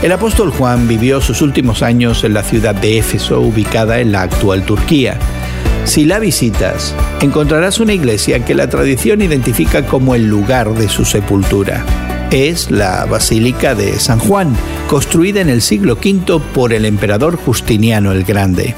[0.00, 4.22] El apóstol Juan vivió sus últimos años en la ciudad de Éfeso, ubicada en la
[4.22, 5.18] actual Turquía.
[5.86, 11.04] Si la visitas, encontrarás una iglesia que la tradición identifica como el lugar de su
[11.04, 11.84] sepultura.
[12.30, 14.54] Es la Basílica de San Juan,
[14.86, 18.76] construida en el siglo V por el emperador Justiniano el Grande.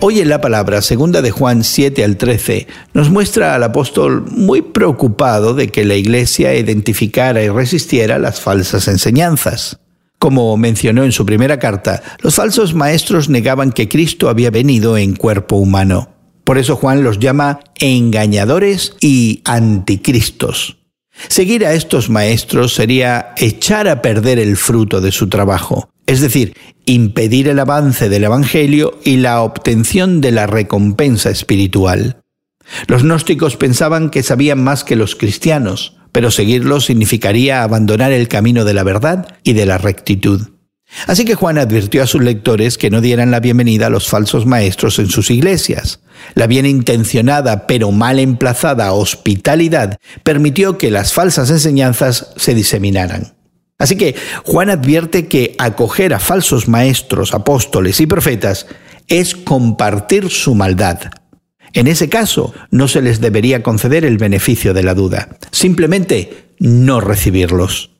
[0.00, 4.62] Hoy en la palabra, segunda de Juan 7 al 13, nos muestra al apóstol muy
[4.62, 9.78] preocupado de que la iglesia identificara y resistiera las falsas enseñanzas.
[10.24, 15.16] Como mencionó en su primera carta, los falsos maestros negaban que Cristo había venido en
[15.16, 16.08] cuerpo humano.
[16.44, 20.78] Por eso Juan los llama engañadores y anticristos.
[21.28, 26.56] Seguir a estos maestros sería echar a perder el fruto de su trabajo, es decir,
[26.86, 32.22] impedir el avance del Evangelio y la obtención de la recompensa espiritual.
[32.86, 38.64] Los gnósticos pensaban que sabían más que los cristianos, pero seguirlos significaría abandonar el camino
[38.64, 40.42] de la verdad y de la rectitud.
[41.08, 44.46] Así que Juan advirtió a sus lectores que no dieran la bienvenida a los falsos
[44.46, 46.02] maestros en sus iglesias.
[46.36, 53.34] La bien intencionada pero mal emplazada hospitalidad permitió que las falsas enseñanzas se diseminaran.
[53.76, 58.68] Así que Juan advierte que acoger a falsos maestros, apóstoles y profetas
[59.08, 61.00] es compartir su maldad.
[61.74, 67.00] En ese caso, no se les debería conceder el beneficio de la duda, simplemente no
[67.00, 67.90] recibirlos.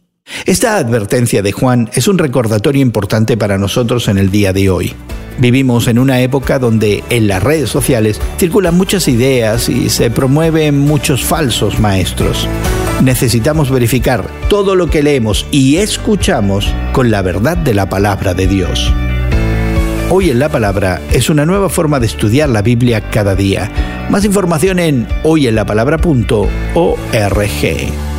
[0.46, 4.94] Esta advertencia de Juan es un recordatorio importante para nosotros en el día de hoy.
[5.38, 10.78] Vivimos en una época donde en las redes sociales circulan muchas ideas y se promueven
[10.78, 12.48] muchos falsos maestros.
[13.02, 18.46] Necesitamos verificar todo lo que leemos y escuchamos con la verdad de la palabra de
[18.46, 18.92] Dios.
[20.10, 23.70] Hoy en la palabra es una nueva forma de estudiar la Biblia cada día.
[24.10, 28.13] Más información en hoyenlapalabra.org.